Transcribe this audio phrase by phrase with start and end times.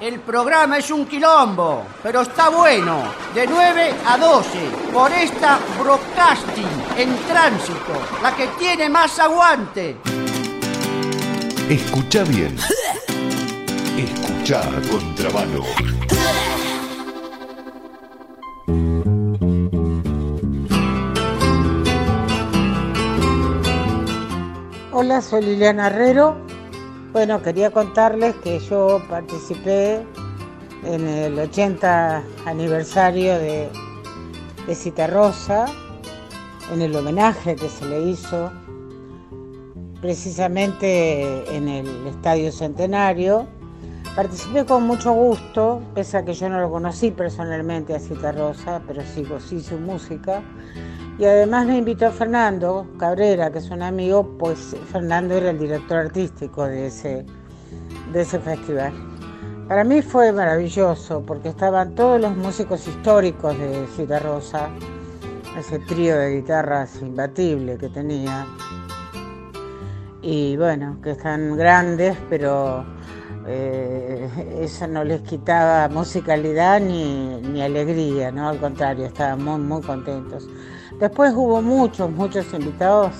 [0.00, 3.02] El programa es un quilombo, pero está bueno.
[3.34, 4.58] De 9 a 12,
[4.92, 9.96] por esta broadcasting en tránsito, la que tiene más aguante.
[11.68, 12.56] Escucha bien.
[13.98, 15.64] Escucha a contramano.
[24.92, 26.47] Hola, soy Liliana Herrero.
[27.12, 30.04] Bueno, quería contarles que yo participé
[30.84, 33.70] en el 80 aniversario de,
[34.66, 35.64] de Citarrosa,
[36.70, 38.52] en el homenaje que se le hizo
[40.02, 43.46] precisamente en el Estadio Centenario.
[44.14, 49.02] Participé con mucho gusto, pese a que yo no lo conocí personalmente a Citarrosa, pero
[49.40, 50.42] sí su música.
[51.18, 55.98] Y además me invitó Fernando Cabrera, que es un amigo, pues Fernando era el director
[55.98, 57.26] artístico de ese,
[58.12, 58.92] de ese festival.
[59.66, 64.70] Para mí fue maravilloso porque estaban todos los músicos históricos de Citarrosa,
[65.58, 68.46] ese trío de guitarras imbatible que tenía.
[70.22, 72.86] Y bueno, que están grandes, pero
[73.48, 78.48] eh, eso no les quitaba musicalidad ni, ni alegría, ¿no?
[78.48, 80.48] Al contrario, estaban muy, muy contentos.
[80.98, 83.12] Después hubo muchos, muchos invitados.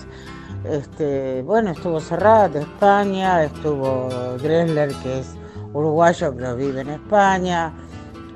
[0.65, 4.09] Este, bueno, estuvo Serrat de España, estuvo
[4.43, 5.37] Dressler, que es
[5.73, 7.73] uruguayo pero vive en España,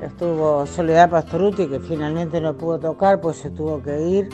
[0.00, 4.28] estuvo Soledad Pastoruti, que finalmente no pudo tocar, pues se tuvo que ir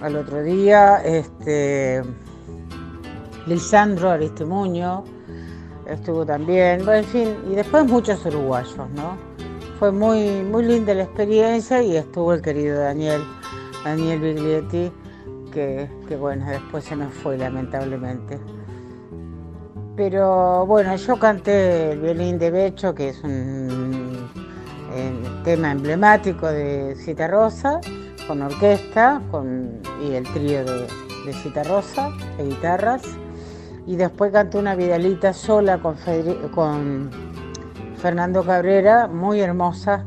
[0.00, 2.02] al otro día, este,
[3.46, 5.04] Lisandro Aristimuño
[5.86, 9.16] estuvo también, bueno, en fin, y después muchos uruguayos, ¿no?
[9.78, 13.20] Fue muy, muy linda la experiencia y estuvo el querido Daniel.
[13.84, 14.92] Daniel Biglietti,
[15.52, 18.38] que, que, bueno, después se nos fue lamentablemente.
[19.96, 24.30] Pero bueno, yo canté el violín de Becho, que es un,
[25.44, 27.80] tema emblemático de Cita Rosa,
[28.26, 30.86] con orquesta con, y el trío de,
[31.26, 33.02] de Cita de guitarras.
[33.86, 37.10] Y después canté una Vidalita sola con,
[37.96, 40.06] Fernando Cabrera, muy hermosa,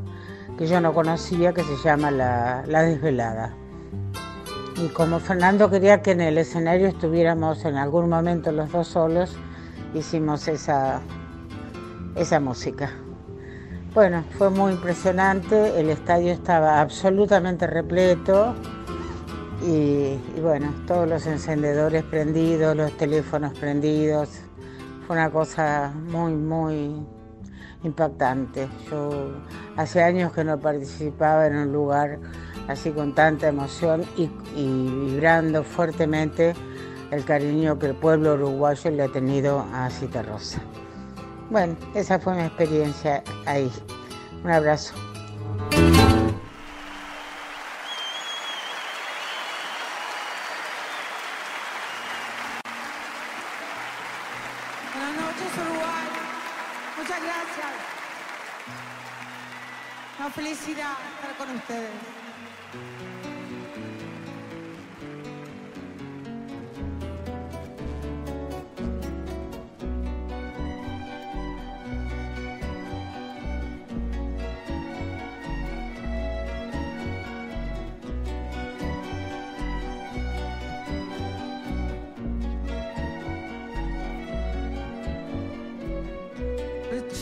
[0.57, 3.53] que yo no conocía, que se llama La, la Desvelada.
[4.77, 9.35] Y como Fernando quería que en el escenario estuviéramos en algún momento los dos solos,
[9.93, 10.99] hicimos esa,
[12.15, 12.91] esa música.
[13.93, 18.53] Bueno, fue muy impresionante, el estadio estaba absolutamente repleto
[19.61, 24.41] y, y, bueno, todos los encendedores prendidos, los teléfonos prendidos,
[25.07, 27.05] fue una cosa muy, muy
[27.83, 28.67] impactante.
[28.91, 29.31] Yo
[29.77, 32.19] hace años que no participaba en un lugar
[32.67, 36.53] así con tanta emoción y, vibrando fuertemente
[37.11, 40.61] el cariño que el pueblo uruguayo le ha tenido a Cita Rosa.
[41.49, 43.71] Bueno, esa fue mi experiencia ahí.
[44.43, 44.93] Un abrazo.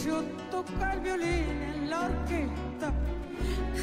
[0.06, 2.94] Yo toca el violín en la orquesta,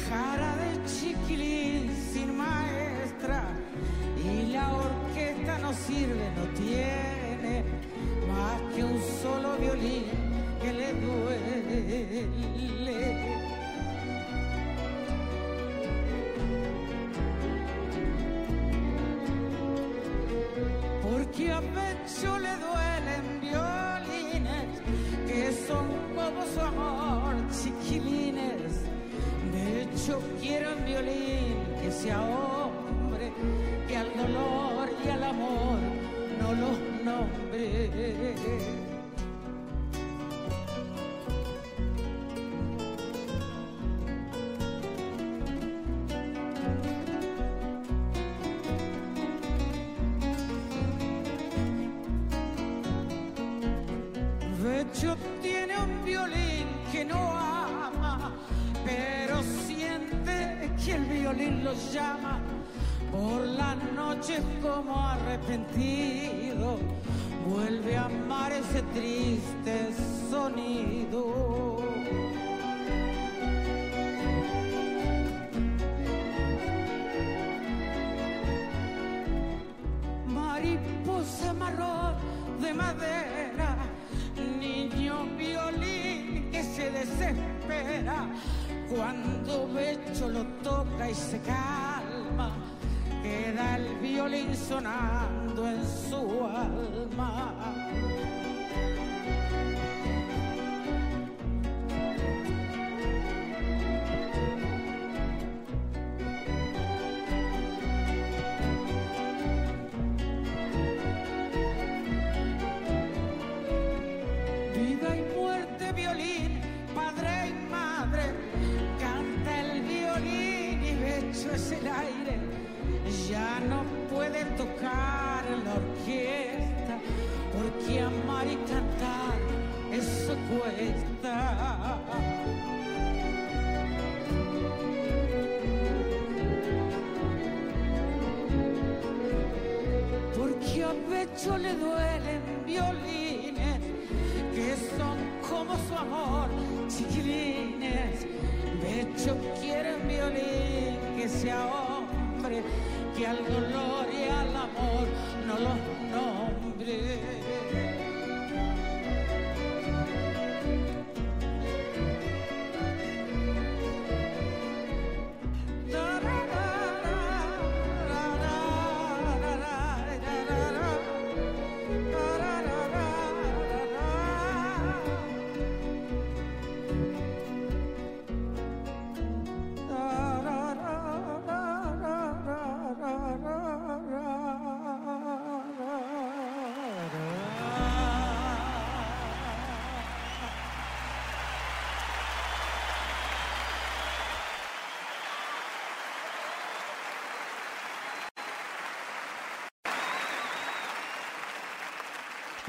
[0.09, 3.43] cara de chiquilín sin maestra.
[4.23, 7.63] Y la orquesta no sirve, no tiene
[8.27, 10.05] más que un solo violín
[10.61, 12.51] que le duele.
[32.01, 33.31] Sea hombre,
[33.87, 35.77] que al dolor y al amor
[36.41, 38.31] no los nombre.
[61.33, 62.39] Violín lo llama.
[63.11, 66.77] Por las noches como arrepentido,
[67.47, 69.89] vuelve a amar ese triste
[70.29, 71.70] sonido.
[94.69, 95.40] Violín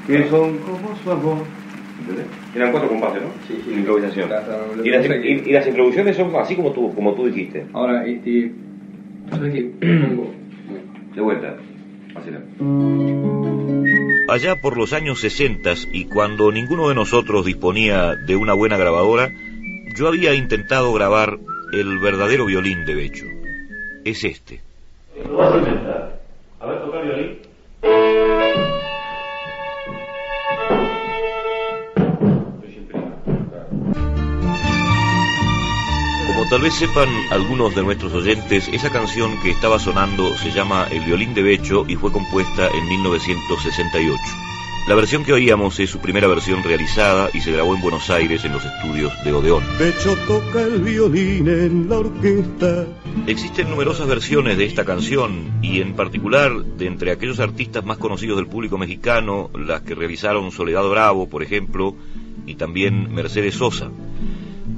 [0.07, 1.45] que son como su amor.
[2.01, 2.27] ¿Entendés?
[2.55, 3.29] Eran cuatro compases, ¿no?
[3.47, 3.71] Sí, sí.
[3.71, 4.31] La improvisación.
[4.85, 7.65] Y las, y- y las introducciones son así como tú, como tú dijiste.
[7.73, 8.53] Ahora, este.
[9.31, 9.71] ¿Sabes qué?
[11.15, 11.57] De vuelta.
[12.15, 12.41] Hacela.
[14.29, 19.31] Allá por los años 60 y cuando ninguno de nosotros disponía de una buena grabadora,
[19.97, 21.39] yo había intentado grabar
[21.73, 23.27] el verdadero violín de Becho.
[24.05, 24.61] Es este.
[36.53, 41.03] Tal vez sepan algunos de nuestros oyentes, esa canción que estaba sonando se llama El
[41.03, 44.21] violín de Becho y fue compuesta en 1968.
[44.87, 48.45] La versión que oíamos es su primera versión realizada y se grabó en Buenos Aires
[48.45, 49.65] en los estudios de Odeón.
[49.79, 52.85] Becho toca el violín en la orquesta.
[53.27, 58.37] Existen numerosas versiones de esta canción y en particular de entre aquellos artistas más conocidos
[58.37, 61.97] del público mexicano, las que realizaron Soledad Bravo, por ejemplo,
[62.45, 63.91] y también Mercedes Sosa.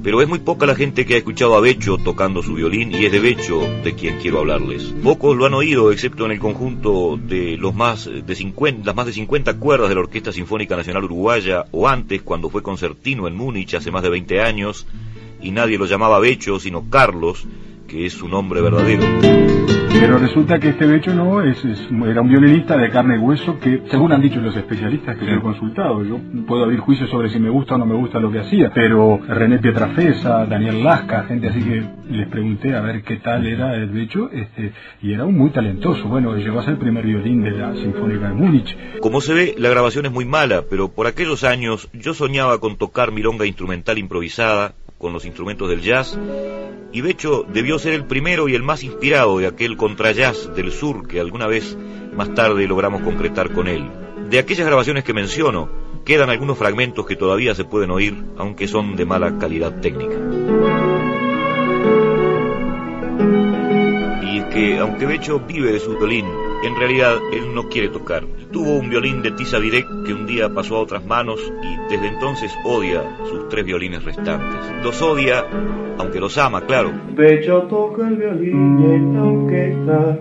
[0.05, 3.07] Pero es muy poca la gente que ha escuchado a Becho tocando su violín y
[3.07, 4.93] es de Becho de quien quiero hablarles.
[5.01, 9.13] Pocos lo han oído excepto en el conjunto de más de 50, las más de
[9.13, 13.73] 50 cuerdas de la Orquesta Sinfónica Nacional Uruguaya o antes cuando fue concertino en Múnich
[13.73, 14.85] hace más de 20 años
[15.41, 17.47] y nadie lo llamaba Becho sino Carlos,
[17.87, 19.03] que es su nombre verdadero.
[19.97, 23.57] Pero resulta que este Becho no es, es- era un violinista de carne y hueso
[23.59, 27.29] que, según han dicho los especialistas que yo he consultado, yo puedo abrir juicios sobre
[27.29, 31.23] si me gusta o no me gusta lo que hacía, pero René Pietrafesa, Daniel Lasca,
[31.23, 35.23] gente así que les pregunté a ver qué tal era el Becho, este, y era
[35.23, 36.07] un muy talentoso.
[36.09, 38.77] Bueno, llegó a ser el primer violín de la Sinfónica de Múnich.
[38.99, 42.75] Como se ve, la grabación es muy mala, pero por aquellos años yo soñaba con
[42.77, 46.17] tocar milonga instrumental improvisada con los instrumentos del jazz,
[46.91, 51.07] y Becho debió ser el primero y el más inspirado de aquel contrajazz del sur
[51.07, 51.77] que alguna vez
[52.15, 53.89] más tarde logramos concretar con él.
[54.29, 55.69] De aquellas grabaciones que menciono,
[56.05, 60.84] quedan algunos fragmentos que todavía se pueden oír, aunque son de mala calidad técnica.
[64.51, 66.25] Que, aunque Becho vive de su violín,
[66.63, 68.23] en realidad él no quiere tocar.
[68.51, 72.07] Tuvo un violín de Tisa Direct que un día pasó a otras manos y desde
[72.07, 74.59] entonces odia sus tres violines restantes.
[74.83, 75.45] Los odia,
[75.97, 76.91] aunque los ama, claro.
[77.15, 80.19] Becho toca el violín en la orquesta,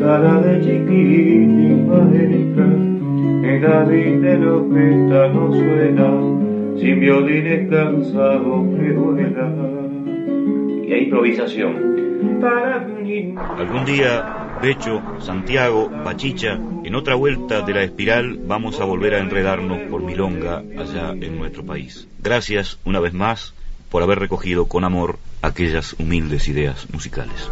[0.00, 2.64] cara de chiquitín maestra.
[2.64, 10.84] En la de la orquesta no suena, sin violines cansados que vuelan.
[10.84, 12.05] Y hay improvisación.
[13.58, 19.18] Algún día, Becho, Santiago, Pachicha, en otra vuelta de la espiral vamos a volver a
[19.18, 22.08] enredarnos por Milonga allá en nuestro país.
[22.22, 23.54] Gracias una vez más
[23.90, 27.50] por haber recogido con amor aquellas humildes ideas musicales.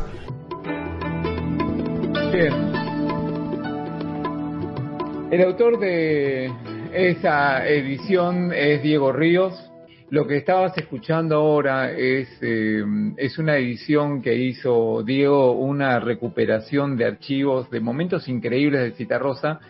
[2.32, 2.52] Bien.
[5.30, 6.52] El autor de
[6.92, 9.73] esa edición es Diego Ríos
[10.10, 12.84] Lo que estabas escuchando ahora es, eh,
[13.16, 19.60] es una edición que hizo Diego, una recuperación de archivos de momentos increíbles de Citarrosa.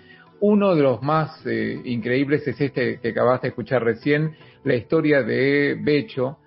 [0.41, 5.23] Uno de los más eh, increíbles es este que acabaste de escuchar recién, la historia
[5.23, 6.39] de Becho,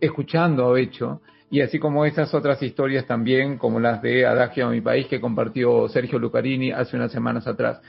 [0.00, 4.70] escuchando a Becho, y así como esas otras historias también, como las de Adagio a
[4.70, 7.80] mi país que compartió Sergio Lucarini hace unas semanas atrás.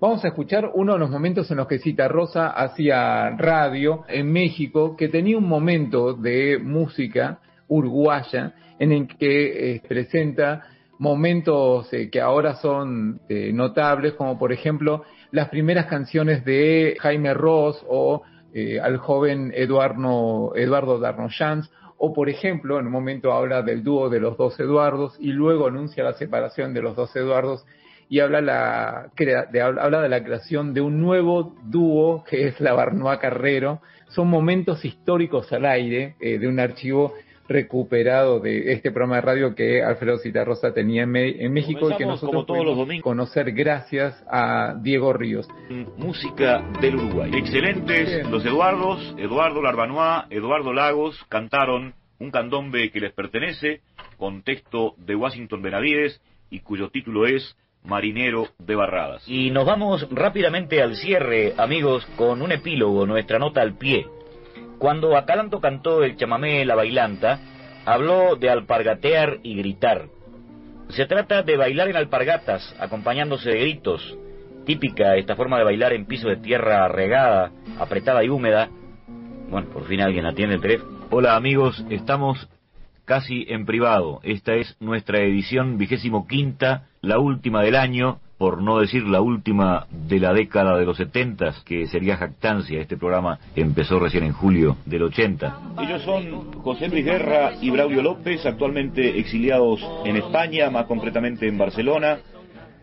[0.00, 4.30] Vamos a escuchar uno de los momentos en los que Cita Rosa hacía radio en
[4.30, 10.62] México, que tenía un momento de música uruguaya en el que eh, presenta
[10.98, 17.32] momentos eh, que ahora son eh, notables, como por ejemplo las primeras canciones de Jaime
[17.32, 18.22] Ross o
[18.82, 24.20] al joven Eduardo, Eduardo Darnochans, o por ejemplo, en un momento habla del dúo de
[24.20, 27.64] los dos Eduardos y luego anuncia la separación de los dos Eduardos
[28.08, 32.72] y habla, la, de, habla de la creación de un nuevo dúo que es la
[32.72, 33.80] Barnoa Carrero.
[34.08, 37.14] Son momentos históricos al aire eh, de un archivo
[37.48, 42.46] recuperado de este programa de radio que Alfredo Citarrosa tenía en, México y que nosotros
[42.46, 43.04] todos los domingos.
[43.04, 45.46] conocer gracias a Diego Ríos.
[45.98, 47.32] Música del Uruguay.
[47.34, 53.80] Excelentes los Eduardos, Eduardo Larbanois, Eduardo Lagos cantaron un candombe que les pertenece
[54.16, 56.20] con texto de Washington Benavides
[56.50, 59.22] y cuyo título es marinero de Barradas.
[59.28, 64.06] Y nos vamos rápidamente al cierre, amigos, con un epílogo, nuestra nota al pie.
[64.78, 67.38] Cuando Acalanto cantó el chamamé La Bailanta,
[67.84, 70.06] habló de alpargatear y gritar.
[70.88, 74.18] Se trata de bailar en alpargatas, acompañándose de gritos,
[74.64, 78.68] típica esta forma de bailar en piso de tierra regada, apretada y húmeda.
[79.50, 81.06] Bueno, por fin alguien atiende el teléfono.
[81.10, 82.48] Hola amigos, estamos
[83.04, 84.20] casi en privado.
[84.22, 89.86] Esta es nuestra edición vigésimo quinta, la última del año, por no decir la última
[89.90, 92.80] de la década de los setentas, que sería jactancia.
[92.80, 95.60] Este programa empezó recién en julio del 80.
[95.80, 101.58] Ellos son José Luis Guerra y Braulio López, actualmente exiliados en España, más concretamente en
[101.58, 102.18] Barcelona.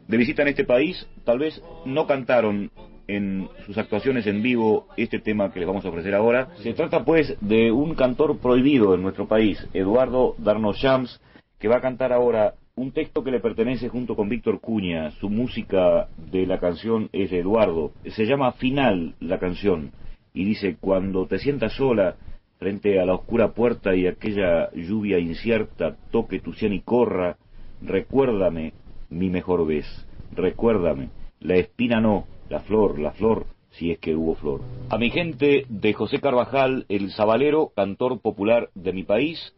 [0.07, 2.71] De visita en este país, tal vez no cantaron
[3.07, 6.49] en sus actuaciones en vivo este tema que les vamos a ofrecer ahora.
[6.61, 11.19] Se trata pues de un cantor prohibido en nuestro país, Eduardo Darno Shams,
[11.59, 15.11] que va a cantar ahora un texto que le pertenece junto con Víctor Cuña.
[15.11, 17.91] Su música de la canción es de Eduardo.
[18.07, 19.91] Se llama Final la canción
[20.33, 22.15] y dice, cuando te sientas sola
[22.57, 27.37] frente a la oscura puerta y aquella lluvia incierta toque tu cien y corra,
[27.83, 28.73] recuérdame
[29.11, 29.85] mi mejor vez,
[30.31, 31.09] recuérdame,
[31.39, 34.61] la espina no, la flor, la flor, si es que hubo flor.
[34.89, 39.53] A mi gente de José Carvajal, el sabalero, cantor popular de mi país,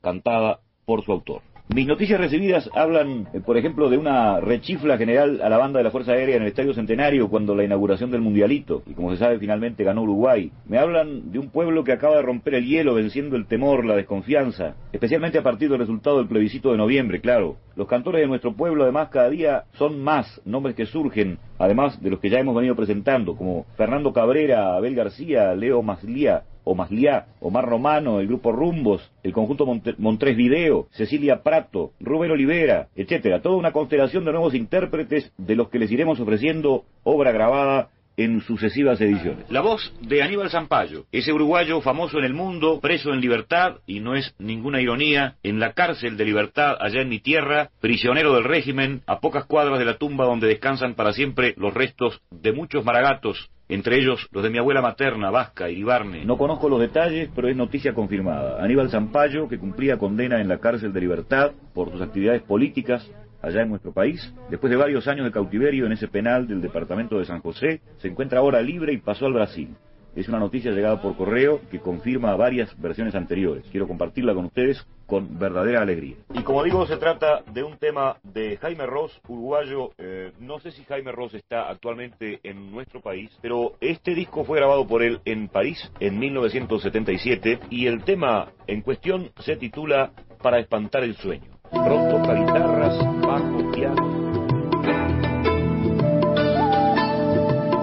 [0.00, 1.42] cantada por su autor.
[1.74, 5.84] Mis noticias recibidas hablan, eh, por ejemplo, de una rechifla general a la banda de
[5.84, 9.16] la Fuerza Aérea en el Estadio Centenario cuando la inauguración del Mundialito, y como se
[9.16, 10.52] sabe finalmente ganó Uruguay.
[10.68, 13.96] Me hablan de un pueblo que acaba de romper el hielo venciendo el temor, la
[13.96, 17.56] desconfianza, especialmente a partir del resultado del plebiscito de noviembre, claro.
[17.74, 22.10] Los cantores de nuestro pueblo además cada día son más nombres que surgen, además de
[22.10, 27.26] los que ya hemos venido presentando, como Fernando Cabrera, Abel García, Leo Maslía, o Masliá,
[27.40, 29.64] Omar Romano, el grupo Rumbos, el conjunto
[29.98, 33.40] Montres Video, Cecilia Prato, Rubén Olivera, etcétera.
[33.40, 38.40] Toda una constelación de nuevos intérpretes de los que les iremos ofreciendo obra grabada en
[38.40, 39.48] sucesivas ediciones.
[39.50, 44.00] La voz de Aníbal Zampayo, ese uruguayo famoso en el mundo, preso en libertad, y
[44.00, 48.44] no es ninguna ironía, en la cárcel de libertad allá en mi tierra, prisionero del
[48.44, 52.84] régimen, a pocas cuadras de la tumba donde descansan para siempre los restos de muchos
[52.84, 56.24] maragatos entre ellos los de mi abuela materna, Vasca, Iribarne.
[56.24, 58.62] No conozco los detalles, pero es noticia confirmada.
[58.62, 63.10] Aníbal Zampayo, que cumplía condena en la cárcel de libertad por sus actividades políticas
[63.42, 67.18] allá en nuestro país, después de varios años de cautiverio en ese penal del departamento
[67.18, 69.76] de San José, se encuentra ahora libre y pasó al Brasil.
[70.16, 73.66] Es una noticia llegada por correo que confirma varias versiones anteriores.
[73.70, 76.16] Quiero compartirla con ustedes con verdadera alegría.
[76.34, 79.90] Y como digo, se trata de un tema de Jaime Ross, uruguayo.
[79.98, 84.58] Eh, no sé si Jaime Ross está actualmente en nuestro país, pero este disco fue
[84.58, 90.58] grabado por él en París en 1977 y el tema en cuestión se titula Para
[90.58, 91.50] espantar el sueño.
[91.72, 94.26] Ross toca guitarras, bajo, piano.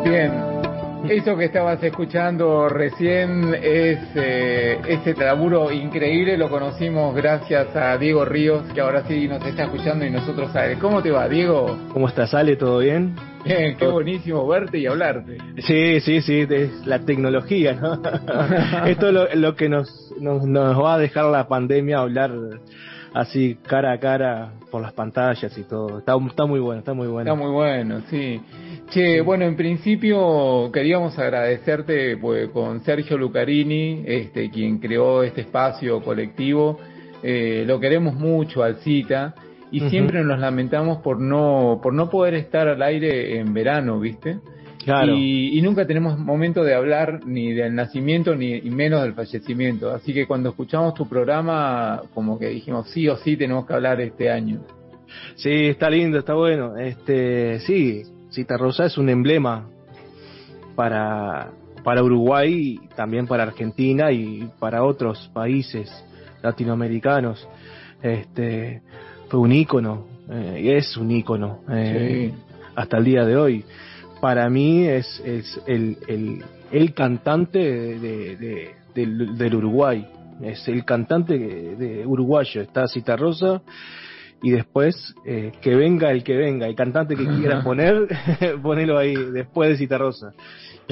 [0.04, 0.53] Bien,
[1.10, 8.24] eso que estabas escuchando recién es eh, ese laburo increíble, lo conocimos gracias a Diego
[8.26, 11.78] Ríos, que ahora sí nos está escuchando y nosotros a ¿Cómo te va, Diego?
[11.92, 12.56] ¿Cómo estás, Ale?
[12.56, 13.16] ¿Todo bien?
[13.44, 15.38] Bien, qué buenísimo verte y hablarte.
[15.58, 18.02] Sí, sí, sí, es la tecnología, ¿no?
[18.86, 22.32] Esto es lo, que nos, nos, nos va a dejar la pandemia hablar
[23.14, 26.00] así cara a cara por las pantallas y todo.
[26.00, 27.32] Está, está muy bueno, está muy bueno.
[27.32, 28.42] Está muy bueno, sí.
[28.90, 36.02] Che, bueno, en principio queríamos agradecerte pues, con Sergio Lucarini, este, quien creó este espacio
[36.02, 36.80] colectivo.
[37.22, 39.36] Eh, lo queremos mucho al CITA
[39.72, 44.40] y siempre nos lamentamos por no, por no poder estar al aire en verano, ¿viste?
[44.84, 45.16] Claro.
[45.16, 49.92] Y, y nunca tenemos momento de hablar ni del nacimiento ni y menos del fallecimiento.
[49.92, 54.02] Así que cuando escuchamos tu programa, como que dijimos sí o sí tenemos que hablar
[54.02, 54.62] este año.
[55.36, 56.78] Sí, está lindo, está bueno.
[56.78, 59.68] Este, sí, Cita Rosa es un emblema
[60.76, 61.52] para,
[61.84, 65.90] para Uruguay, y también para Argentina y para otros países
[66.42, 67.48] latinoamericanos.
[68.02, 68.82] Este,
[69.30, 72.34] fue un ícono, eh, y es un ícono eh,
[72.76, 73.66] hasta el día de hoy.
[74.24, 80.08] Para mí es, es el, el, el cantante de, de- de- del, del Uruguay,
[80.42, 82.62] es el cantante de uruguayo.
[82.62, 83.62] Está Cita Rosa
[84.42, 88.08] y después eh, que venga el que venga, el cantante que quieras poner,
[88.64, 89.98] ponelo ahí después de Cita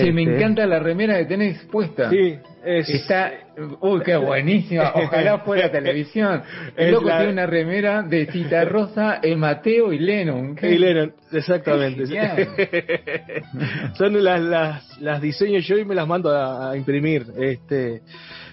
[0.03, 2.09] Che, me Este, encanta la remera que tenés puesta.
[2.09, 3.31] Sí, es, Está,
[3.79, 4.91] uy, qué buenísima.
[4.95, 6.41] Ojalá fuera televisión.
[6.75, 10.55] El loco la- tiene una remera de Cita Rosa, eh, Mateo y Lennon.
[10.55, 10.71] ¿Qué?
[10.71, 12.05] Y Lennon, exactamente.
[13.95, 17.25] Son las, las, las diseño yo y me las mando a, a imprimir.
[17.37, 18.01] Este,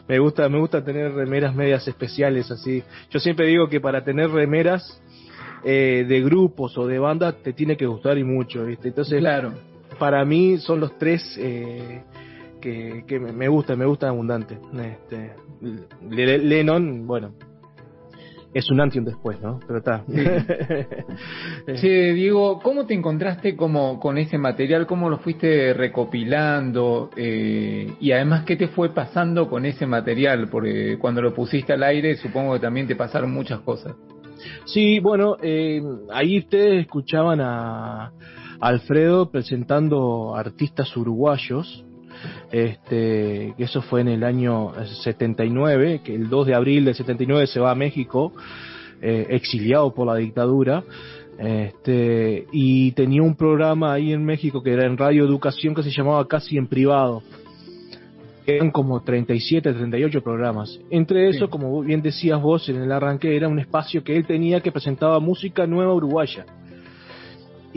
[0.09, 2.83] me gusta, me gusta tener remeras medias especiales así.
[3.11, 5.03] Yo siempre digo que para tener remeras
[5.65, 8.89] eh, de grupos o de bandas te tiene que gustar y mucho, ¿viste?
[8.89, 9.55] Entonces, Claro.
[9.99, 12.03] Para mí son los tres eh,
[12.61, 14.59] que, que me gustan, me gustan abundante.
[14.75, 15.33] Este,
[16.11, 17.33] Le- Lennon, bueno,
[18.55, 19.61] es un antes y un después, ¿no?
[19.67, 20.05] Pero está.
[21.81, 24.87] Che, Diego, ¿cómo te encontraste como con ese material?
[24.87, 27.11] ¿Cómo lo fuiste recopilando?
[27.17, 30.49] Eh, y además, ¿qué te fue pasando con ese material?
[30.51, 33.95] Porque cuando lo pusiste al aire, supongo que también te pasaron muchas cosas.
[34.65, 35.83] Sí, bueno, eh,
[36.13, 38.13] ahí ustedes escuchaban a
[38.61, 41.85] Alfredo presentando artistas uruguayos.
[42.51, 44.73] Este, que eso fue en el año
[45.05, 48.33] 79, que el 2 de abril del 79 se va a México,
[49.01, 50.83] eh, exiliado por la dictadura.
[51.39, 55.93] Este, y tenía un programa ahí en México que era en Radio Educación que se
[55.93, 57.23] llamaba Casi en Privado.
[58.45, 60.81] Eran como 37, 38 programas.
[60.91, 61.51] Entre eso, Sí.
[61.51, 65.21] como bien decías vos en el arranque, era un espacio que él tenía que presentaba
[65.21, 66.45] música nueva uruguaya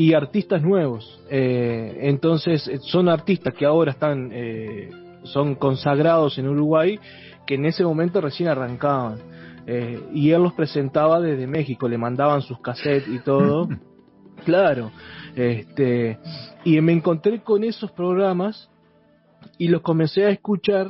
[0.02, 1.22] y artistas nuevos.
[1.30, 4.90] Eh, entonces, eh, son artistas que ahora están, eh,
[5.26, 7.00] son consagrados en Uruguay,
[7.46, 9.20] que en ese momento recién arrancaban.
[9.68, 13.70] Eh, y él los presentaba desde México, le mandaban sus cassettes y todo.
[14.44, 14.92] claro.
[15.36, 16.18] Este,
[16.66, 18.72] y me encontré con esos programas
[19.60, 20.88] y los comencé a escuchar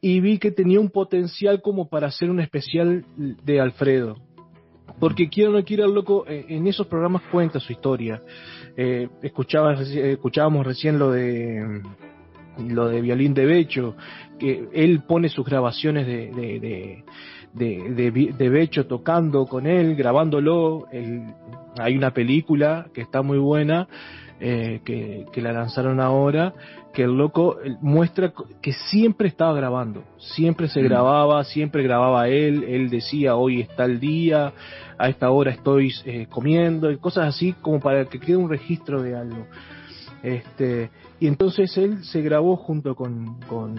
[0.00, 4.16] y vi que tenía un potencial como para hacer un especial de Alfredo.
[4.98, 8.22] Porque quiero o no quiero el loco, eh, en esos programas cuenta su historia.
[8.76, 11.82] Eh, escuchaba, eh, escuchábamos recién lo de
[12.68, 13.96] lo de violín de Becho,
[14.38, 17.04] que él pone sus grabaciones de, de,
[17.54, 20.86] de, de, de Becho tocando con él, grabándolo.
[20.92, 21.24] Él-
[21.78, 23.88] hay una película que está muy buena,
[24.44, 26.52] eh, que, que la lanzaron ahora,
[26.92, 30.84] que el loco eh, muestra que siempre estaba grabando, siempre se Mm.
[30.84, 34.52] grababa, siempre grababa él, él decía hoy está el día,
[34.98, 39.00] a esta hora estoy eh, comiendo, y cosas así como para que quede un registro
[39.00, 39.46] de algo.
[40.24, 43.76] Este, y entonces él se grabó junto con, con,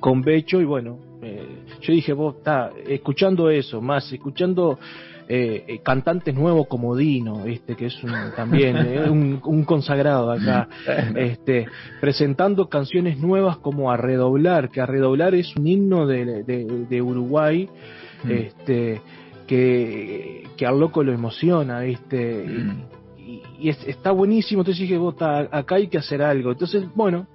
[0.00, 4.80] con Becho y bueno, eh, yo dije, vos, está, escuchando eso, más, escuchando
[5.28, 10.30] eh, eh, cantantes nuevos como Dino, este, que es un, también eh, un, un consagrado
[10.30, 10.68] acá,
[11.16, 11.66] este,
[12.00, 17.02] presentando canciones nuevas como A Redoblar, que A Redoblar es un himno de, de, de
[17.02, 17.68] Uruguay,
[18.24, 18.30] Mm.
[18.32, 19.00] este,
[19.46, 22.44] que, que al loco lo emociona, ¿viste?
[23.18, 26.50] y, y es- está buenísimo, entonces dije, "Vos, ta, acá hay que hacer algo.
[26.50, 27.26] Entonces, bueno,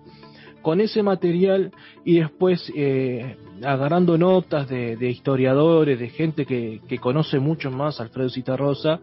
[0.61, 1.71] con ese material
[2.03, 7.99] y después eh, agarrando notas de, de historiadores, de gente que, que conoce mucho más
[7.99, 8.99] a Alfredo Citarrosa,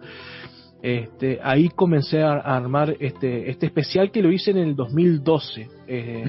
[0.83, 5.69] este, ahí comencé a, a armar este, este especial que lo hice en el 2012.
[5.87, 6.25] eh,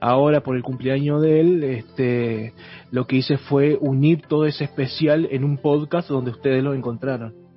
[0.00, 2.52] Ahora por el cumpleaños de él, este,
[2.92, 7.47] lo que hice fue unir todo ese especial en un podcast donde ustedes lo encontraron.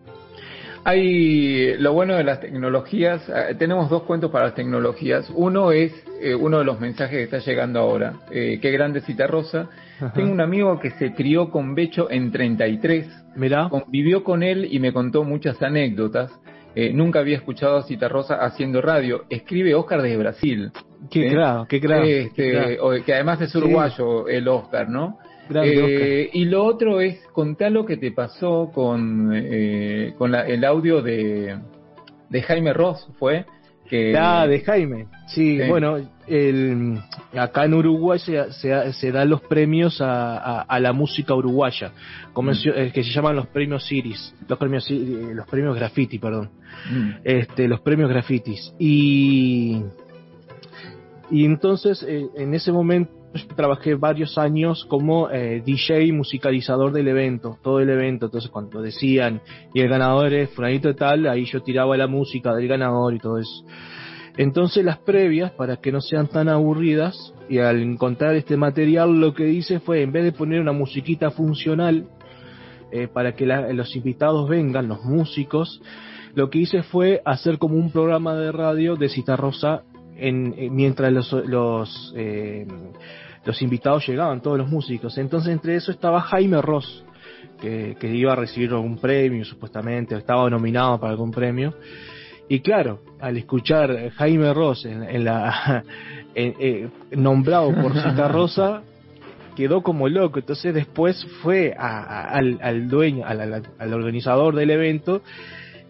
[0.83, 5.31] Hay lo bueno de las tecnologías, eh, tenemos dos cuentos para las tecnologías.
[5.35, 8.13] Uno es eh, uno de los mensajes que está llegando ahora.
[8.31, 9.69] Eh, qué grande cita rosa.
[9.97, 10.13] Ajá.
[10.13, 13.07] Tengo un amigo que se crió con Becho en 33.
[13.35, 13.69] Mirá.
[13.69, 16.31] Convivió con él y me contó muchas anécdotas.
[16.73, 19.25] Eh, nunca había escuchado a Cita Rosa haciendo radio.
[19.29, 20.71] Escribe Oscar desde Brasil.
[21.11, 21.35] Qué ¿sí?
[21.35, 22.03] crack, qué crack.
[22.05, 23.57] Este, qué que además es Sí.
[23.57, 25.19] uruguayo el Oscar, ¿no?
[25.51, 30.47] Grande Eh, y lo otro es contar lo que te pasó con, eh, con la-
[30.47, 31.57] el audio de,
[32.29, 33.45] de Jaime Ross, ¿fue?
[33.87, 34.15] Que...
[34.17, 35.07] Ah, de Jaime.
[35.27, 36.97] Sí, bueno, el,
[37.33, 41.91] acá en Uruguay se, se, se dan los premios a, a, la música uruguaya,
[42.31, 42.91] como mm.
[42.93, 46.51] que se llaman los premios Iris, los premios los premios graffiti, perdón.
[46.89, 47.09] Mm.
[47.25, 48.73] Este, los premios grafitis.
[48.79, 49.83] Y
[51.29, 53.11] y entonces eh, en ese momento
[53.55, 59.41] trabajé varios años como eh, DJ musicalizador del evento, todo el evento, entonces cuando decían
[59.73, 63.19] y el ganador es fulanito de tal, ahí yo tiraba la música del ganador y
[63.19, 63.65] todo eso.
[64.37, 69.33] Entonces las previas, para que no sean tan aburridas, y al encontrar este material lo
[69.33, 72.07] que hice fue, en vez de poner una musiquita funcional,
[72.91, 75.81] eh, para que los invitados vengan, los músicos,
[76.33, 79.83] lo que hice fue hacer como un programa de radio de Citarrosa
[80.15, 82.65] en, eh, mientras los, los, eh,
[83.45, 85.17] los invitados llegaban, todos los músicos.
[85.17, 87.03] Entonces entre eso estaba Jaime Ross,
[87.59, 91.73] que, iba a recibir algún premio supuestamente, estaba nominado para algún premio.
[92.49, 95.83] Y claro, al escuchar Jaime Ross en, la
[96.35, 98.83] eh, nombrado por Cita Rosa,
[99.55, 100.39] quedó como loco.
[100.39, 105.21] Entonces después fue al, al, dueño, al, organizador del evento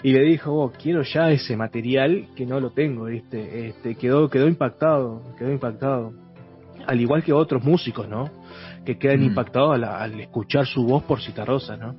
[0.03, 4.29] y le dijo, oh, quiero ya ese material que no lo tengo, este, este, quedó,
[4.29, 6.13] quedó impactado, quedó impactado.
[6.87, 8.29] Al igual que otros músicos, ¿no?
[8.85, 9.25] Que quedan mm.
[9.25, 11.95] impactados al, al, escuchar su voz por Citarrosa, ¿no?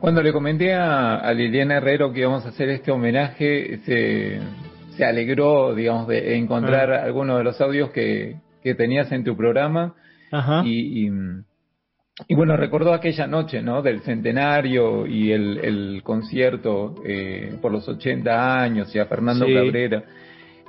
[0.00, 4.40] Cuando le comenté a, Liliana Herrero que íbamos a hacer este homenaje, se,
[4.96, 7.04] se alegró, digamos, de encontrar ah.
[7.04, 9.94] algunos de los audios que, que tenías en tu programa.
[10.64, 11.06] Y,
[12.28, 13.82] y, bueno, recordó aquella noche, ¿no?
[13.82, 20.02] Del centenario y el, el concierto eh, por los 80 años y a Fernando Cabrera.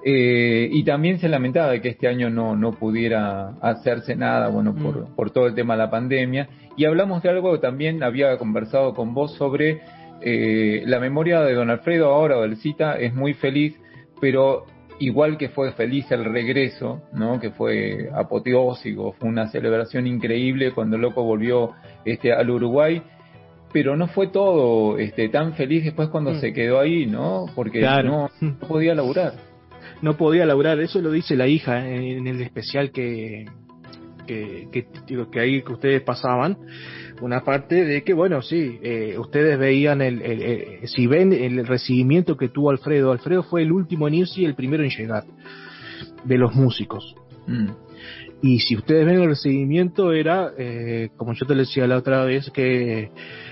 [0.04, 4.74] Eh, y también se lamentaba de que este año no, no pudiera hacerse nada, bueno,
[4.74, 5.16] por, mm.
[5.16, 6.50] por todo el tema de la pandemia.
[6.76, 9.82] Y hablamos de algo que también había conversado con vos sobre
[10.22, 13.80] eh, la memoria de don Alfredo ahora, o del cita, es muy feliz,
[14.20, 14.66] pero
[15.00, 17.40] igual que fue feliz el regreso, ¿no?
[17.40, 21.72] que fue apoteósico, fue una celebración increíble cuando Loco volvió
[22.06, 23.02] este, al Uruguay,
[23.74, 26.40] pero no fue todo este, tan feliz después cuando mm.
[26.40, 27.48] se quedó ahí, ¿no?
[27.56, 28.30] Porque no,
[28.68, 29.51] podía laburar.
[30.02, 33.46] No podía laburar, eso lo dice la hija en el especial que,
[34.26, 34.88] que, que,
[35.32, 36.58] que ahí que ustedes pasaban,
[37.22, 40.22] una parte de que, bueno, sí, eh, ustedes veían el,
[40.86, 44.56] si ven el recibimiento que tuvo Alfredo, Alfredo fue el último en irse y el
[44.56, 45.24] primero en llegar
[46.24, 47.16] de los músicos.
[47.48, 47.70] Mm.
[48.44, 52.50] Y si ustedes ven el recibimiento era, eh, como yo te decía la otra vez,
[52.50, 53.12] que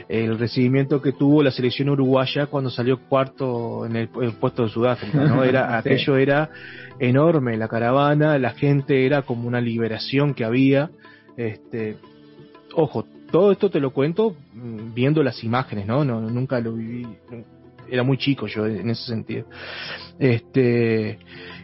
[0.10, 5.24] el recibimiento que tuvo la selección uruguaya cuando salió cuarto en el, puesto de Sudáfrica,
[5.24, 5.44] ¿no?
[5.44, 6.50] Era, aquello era
[7.00, 10.90] enorme, la caravana, la gente era como una liberación que había,
[11.38, 11.98] este,
[12.74, 16.04] ojo, todo esto te lo cuento mm, viendo las imágenes, ¿no?
[16.04, 17.08] no nunca lo viví,
[17.88, 19.46] era muy chico yo en ese sentido.
[20.18, 21.20] Este,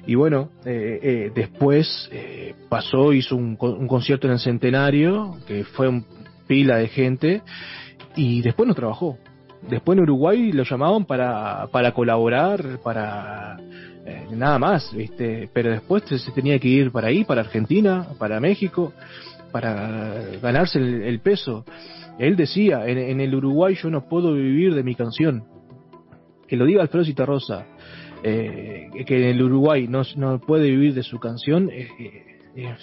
[0.05, 5.63] y bueno, eh, eh, después eh, pasó, hizo un, un, concierto en el Centenario, que
[5.63, 6.05] fue un
[6.47, 7.41] pila de gente,
[8.15, 9.17] y después no trabajó.
[9.69, 13.57] Después en Uruguay lo llamaban para, para colaborar, para
[14.31, 15.49] nada más, ¿viste?
[15.51, 18.93] Pero después se tenía que ir para ahí, para Argentina, para México
[19.55, 21.63] para ganarse el, peso.
[22.19, 25.45] Él decía, en, el Uruguay yo no puedo vivir de mi canción.
[26.45, 27.65] Que lo diga Alfredo Citarrosa,
[28.21, 31.87] eh, que en el Uruguay no, no puede vivir de su canción, eh,
[32.57, 32.75] eh,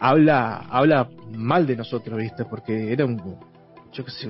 [0.00, 2.46] habla, habla mal de nosotros, ¿viste?
[2.46, 3.20] Porque era un,
[3.94, 4.28] yo qué sé,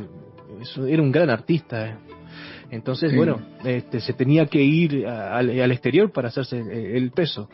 [0.89, 1.99] era un gran artista.
[2.71, 7.49] Entonces, bueno, este, se tenía que ir al, al exterior para hacerse el peso.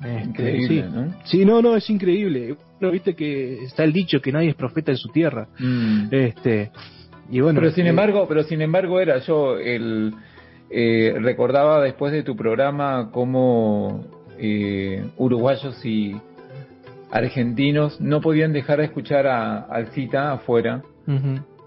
[0.00, 0.82] Este, increíble, sí.
[0.90, 1.14] ¿no?
[1.24, 2.56] Sí, no, no, es increíble.
[2.80, 5.48] ¿No viste que está el dicho que nadie es profeta en su tierra?
[5.58, 6.06] Mm.
[6.10, 6.70] Este,
[7.30, 7.60] y bueno.
[7.60, 10.14] Pero sin eh, embargo, pero sin embargo era yo el
[10.70, 14.04] eh, recordaba después de tu programa cómo
[14.38, 16.16] eh, uruguayos y
[17.10, 20.82] argentinos no podían dejar de escuchar a, al Cita afuera.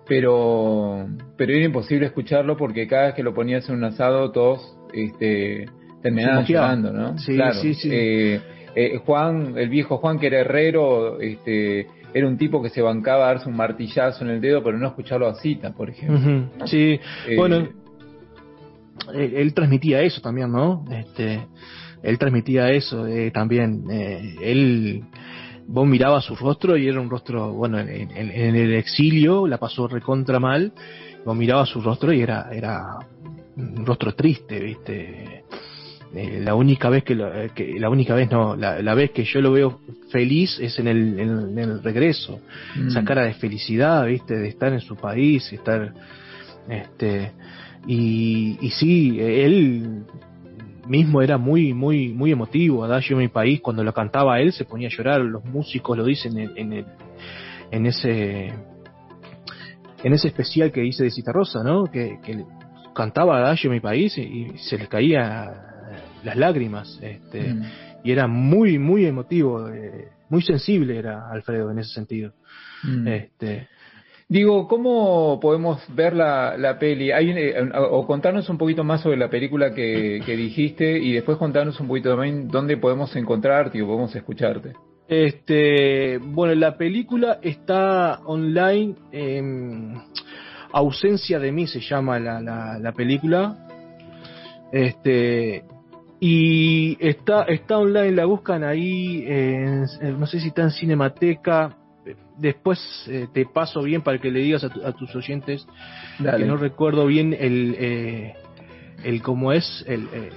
[0.07, 4.77] Pero, pero era imposible escucharlo porque cada vez que lo ponías en un asado todos
[4.93, 5.65] este,
[6.01, 7.17] terminaban llorando, ¿no?
[7.17, 7.89] Sí, sí, sí.
[7.91, 8.41] Eh,
[8.75, 13.25] eh, Juan, el viejo Juan que era herrero, este, era un tipo que se bancaba
[13.25, 16.67] a darse un martillazo en el dedo, pero no escucharlo a cita, por ejemplo.
[16.67, 17.69] Sí, eh, bueno,
[19.13, 20.85] él, transmitía eso también, ¿no?
[20.91, 21.47] Este,
[22.03, 23.85] él transmitía eso también.
[23.89, 25.03] él,
[25.73, 30.39] vos mirabas su rostro y era un rostro, bueno, en, el exilio la pasó recontra
[30.39, 30.71] mal.
[31.25, 32.99] Vos mirabas su rostro y era, era
[33.57, 35.45] un rostro triste, ¿viste?
[36.13, 39.79] Eh, la única vez que, la única vez no, la, vez que yo lo veo
[40.11, 42.39] feliz es en el, en, el regreso,
[42.75, 42.89] mm.
[42.89, 45.91] esa cara de felicidad, viste, de estar en su país, estar,
[46.69, 47.31] este,
[47.87, 50.03] y, y sí, él
[50.87, 52.83] mismo era muy, muy, muy emotivo.
[52.83, 55.21] Adagio mi país, cuando lo cantaba él, se ponía a llorar.
[55.21, 56.85] Los músicos lo dicen en, en, el-
[57.71, 58.53] en ese
[60.03, 61.85] en ese especial que hice de Citarrosa, ¿no?
[61.85, 62.43] Que, que
[62.93, 65.53] cantaba Adagio mi país y, y se les caía
[66.23, 66.99] las lágrimas.
[67.01, 67.63] Este, Mm.
[68.05, 72.33] Y era muy, muy emotivo, eh, muy sensible era Alfredo en ese sentido.
[72.83, 73.07] Mm.
[73.07, 73.67] Este,
[74.33, 77.11] Digo, ¿cómo podemos ver la, la peli?
[77.11, 81.79] Eh, o contarnos un poquito más sobre la película que, que dijiste y después contarnos
[81.79, 84.73] un poquito también dónde podemos encontrarte o podemos escucharte.
[85.07, 88.95] Este, bueno, la película está online.
[90.71, 93.67] Ausencia de mí se llama la, la, la película.
[94.71, 95.63] Este,
[96.19, 99.25] y está, está online, la buscan ahí.
[99.27, 99.85] en-
[100.19, 101.77] no sé si está en Cinemateca.
[102.37, 105.65] Después eh, te paso bien para que le digas a, tu- a tus oyentes
[106.19, 106.39] Dale.
[106.39, 108.33] que no recuerdo bien el, eh,
[109.03, 110.29] el cómo es el, eh,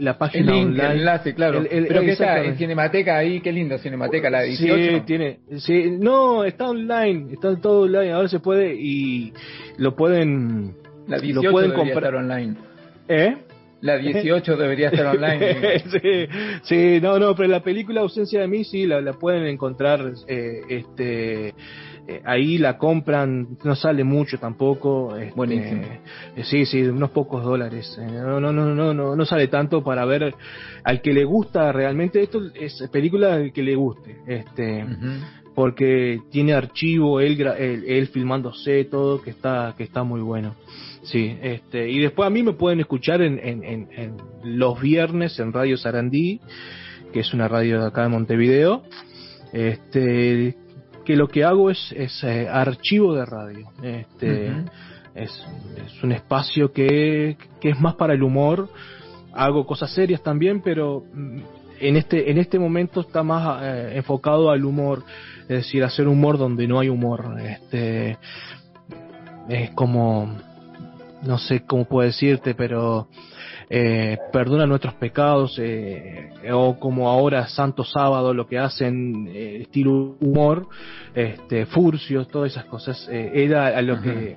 [0.00, 0.84] la El página link, online.
[0.86, 1.58] el enlace, claro.
[1.60, 2.56] El- el- Pero que está en.
[2.56, 4.96] Cinemateca ahí, qué lindo Cinemateca, la 18.
[4.96, 9.32] Sí, tiene, sí, no, está online, está todo online, ahora se puede y
[9.76, 10.74] lo pueden,
[11.06, 12.54] la lo 18 pueden comprar, online.
[13.08, 13.36] ¿eh?
[13.80, 15.78] La 18 debería estar online.
[15.90, 16.26] sí,
[16.62, 20.62] sí, no, no, pero la película Ausencia de mí sí la, la pueden encontrar, eh,
[20.68, 21.54] este,
[22.10, 25.82] eh, ahí la compran, no sale mucho tampoco, este, Buenísimo.
[26.36, 29.84] eh, sí, sí, unos pocos dólares, eh, no, no, no, no, no, no sale tanto
[29.84, 30.34] para ver
[30.84, 34.86] al que le gusta realmente esto es película al que le guste, este.
[35.54, 40.54] Porque tiene archivo él, él, él filmándose todo que está que está muy bueno
[41.02, 45.38] sí este y después a mí me pueden escuchar en, en, en- en los viernes
[45.38, 46.40] en Radio Sarandí
[47.12, 48.82] que es una radio de acá de Montevideo.
[49.52, 50.56] Este
[51.04, 53.68] que lo que hago es, es eh, archivo de radio.
[53.82, 54.48] Este
[55.14, 55.32] es,
[55.86, 58.68] es un espacio que, que es más para el humor.
[59.32, 61.38] Hago cosas serias también pero mm,
[61.80, 65.02] en este en este momento está más eh, enfocado al humor.
[65.42, 67.36] Es decir hacer humor donde no hay humor.
[67.40, 68.18] Este
[69.48, 70.36] es como
[71.22, 73.08] no sé cómo puedo decirte pero
[73.70, 80.16] eh, perdona nuestros pecados eh, o como ahora Santo Sábado lo que hacen eh, estilo
[80.20, 80.68] humor
[81.14, 84.02] este furcios todas esas cosas eh, era a lo Ajá.
[84.02, 84.36] que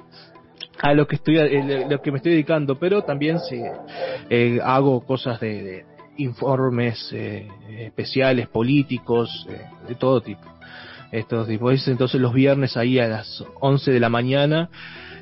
[0.81, 3.61] a lo que estoy eh, lo que me estoy dedicando pero también sí,
[4.29, 5.85] eh, hago cosas de, de
[6.17, 7.47] informes eh,
[7.85, 9.47] especiales políticos
[9.87, 10.47] de todo tipo
[11.11, 14.69] estos tipos entonces los viernes ahí a las 11 de la mañana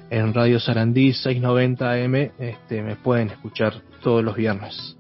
[0.09, 4.95] en Radio Sarandí 690 AM este me pueden escuchar todos los viernes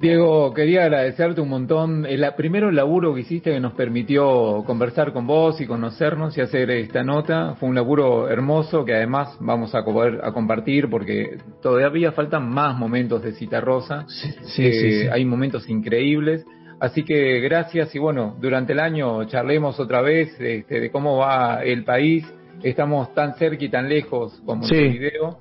[0.00, 2.04] Diego, quería agradecerte un montón.
[2.06, 6.40] El la- primero laburo que hiciste que nos permitió conversar con vos y conocernos y
[6.40, 7.54] hacer esta nota.
[7.60, 12.76] Fue un laburo hermoso que además vamos a poder a compartir porque todavía faltan más
[12.76, 14.04] momentos de Cita Rosa.
[14.08, 16.44] sí, Eh, Hay momentos increíbles.
[16.80, 21.62] Así que gracias y bueno, durante el año charlemos otra vez este, de cómo va
[21.62, 22.24] el país.
[22.62, 24.74] Estamos tan cerca y tan lejos como Sí.
[24.74, 25.38] Montevideo.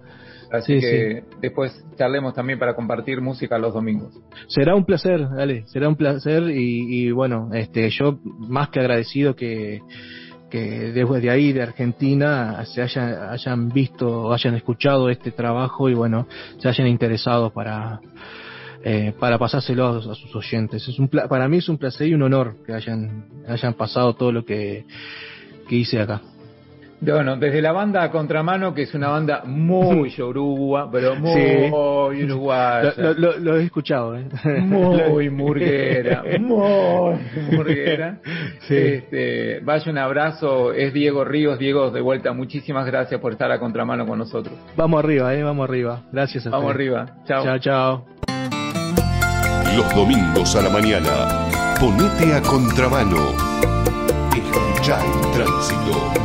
[0.51, 4.13] Así Sí, que después charlemos también para compartir música los domingos.
[4.47, 9.33] será un placer dale será un placer y, y bueno este yo más que agradecido
[9.33, 9.81] que
[10.49, 16.27] que desde ahí de Argentina se hayan hayan visto hayan escuchado este trabajo y bueno
[16.57, 18.01] se hayan interesado para
[18.83, 22.13] eh, para pasárselo a, a sus oyentes es un para mí es un placer y
[22.13, 24.83] un honor que hayan hayan pasado todo lo que
[25.69, 26.21] que hice acá
[27.03, 31.71] Bueno, desde la banda Contramano, que es una banda muy yoruba, pero muy Sí.
[31.71, 32.93] uruguaya.
[32.97, 34.25] lo, lo- lo he escuchado ¿eh?
[34.61, 37.15] Muy murguera, muy
[37.51, 38.19] murguera.
[38.67, 38.75] Sí.
[38.77, 41.57] Este, vaya un abrazo, es Diego Ríos.
[41.57, 44.53] Diego, de vuelta, muchísimas gracias por estar a contramano con nosotros.
[44.77, 47.43] vamos arriba eh vamos arriba gracias a Vamos arriba, chao.
[47.43, 48.05] chao chao
[49.75, 51.09] Los domingos a la mañana,
[51.79, 53.17] ponete a contramano.
[54.35, 56.20] Escucha el tránsito.